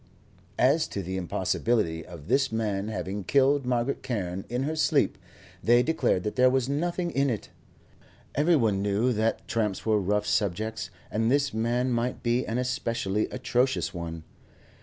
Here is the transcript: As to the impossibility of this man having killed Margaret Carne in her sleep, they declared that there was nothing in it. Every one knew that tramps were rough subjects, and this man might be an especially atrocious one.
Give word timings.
As 0.57 0.87
to 0.87 1.03
the 1.03 1.15
impossibility 1.15 2.03
of 2.03 2.27
this 2.27 2.51
man 2.51 2.87
having 2.87 3.23
killed 3.23 3.67
Margaret 3.67 4.01
Carne 4.01 4.45
in 4.49 4.63
her 4.63 4.75
sleep, 4.75 5.15
they 5.63 5.83
declared 5.83 6.23
that 6.23 6.35
there 6.35 6.49
was 6.49 6.67
nothing 6.67 7.11
in 7.11 7.29
it. 7.29 7.51
Every 8.33 8.55
one 8.55 8.81
knew 8.81 9.13
that 9.13 9.47
tramps 9.47 9.85
were 9.85 10.01
rough 10.01 10.25
subjects, 10.25 10.89
and 11.11 11.29
this 11.29 11.53
man 11.53 11.91
might 11.91 12.23
be 12.23 12.47
an 12.47 12.57
especially 12.57 13.29
atrocious 13.29 13.93
one. 13.93 14.23